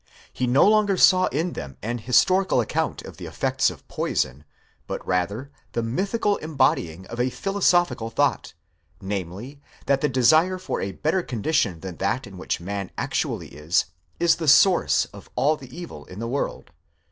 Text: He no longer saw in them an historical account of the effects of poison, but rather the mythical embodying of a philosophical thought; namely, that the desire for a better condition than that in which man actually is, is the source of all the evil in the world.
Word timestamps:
He 0.33 0.47
no 0.47 0.67
longer 0.67 0.97
saw 0.97 1.27
in 1.27 1.53
them 1.53 1.77
an 1.83 1.99
historical 1.99 2.59
account 2.59 3.03
of 3.03 3.17
the 3.17 3.27
effects 3.27 3.69
of 3.69 3.87
poison, 3.87 4.45
but 4.87 5.05
rather 5.05 5.51
the 5.73 5.83
mythical 5.83 6.37
embodying 6.37 7.05
of 7.05 7.19
a 7.19 7.29
philosophical 7.29 8.09
thought; 8.09 8.55
namely, 8.99 9.61
that 9.85 10.01
the 10.01 10.09
desire 10.09 10.57
for 10.57 10.81
a 10.81 10.91
better 10.93 11.21
condition 11.21 11.81
than 11.81 11.97
that 11.97 12.25
in 12.25 12.39
which 12.39 12.59
man 12.59 12.89
actually 12.97 13.49
is, 13.49 13.85
is 14.19 14.37
the 14.37 14.47
source 14.47 15.05
of 15.13 15.29
all 15.35 15.55
the 15.55 15.69
evil 15.69 16.05
in 16.05 16.17
the 16.17 16.27
world. 16.27 16.71